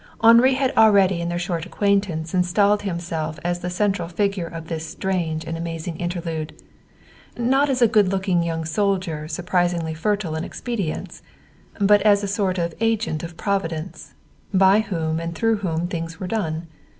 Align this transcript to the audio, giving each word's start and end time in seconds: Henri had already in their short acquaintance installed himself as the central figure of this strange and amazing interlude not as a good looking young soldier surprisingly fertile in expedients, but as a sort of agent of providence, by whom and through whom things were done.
Henri 0.23 0.55
had 0.55 0.75
already 0.75 1.21
in 1.21 1.29
their 1.29 1.37
short 1.37 1.63
acquaintance 1.63 2.33
installed 2.33 2.81
himself 2.81 3.37
as 3.43 3.59
the 3.59 3.69
central 3.69 4.07
figure 4.07 4.47
of 4.47 4.67
this 4.67 4.83
strange 4.83 5.45
and 5.45 5.55
amazing 5.55 5.95
interlude 5.97 6.59
not 7.37 7.69
as 7.69 7.83
a 7.83 7.87
good 7.87 8.07
looking 8.07 8.41
young 8.41 8.65
soldier 8.65 9.27
surprisingly 9.27 9.93
fertile 9.93 10.35
in 10.35 10.43
expedients, 10.43 11.21
but 11.79 12.01
as 12.01 12.23
a 12.23 12.27
sort 12.27 12.57
of 12.57 12.73
agent 12.79 13.21
of 13.21 13.37
providence, 13.37 14.15
by 14.51 14.79
whom 14.79 15.19
and 15.19 15.35
through 15.35 15.57
whom 15.57 15.85
things 15.85 16.19
were 16.19 16.25
done. 16.25 16.65